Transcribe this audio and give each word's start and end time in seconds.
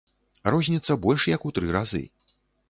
Розніца 0.55 0.95
больш 1.03 1.27
як 1.35 1.45
у 1.51 1.53
тры 1.59 1.71
разы. 1.77 2.03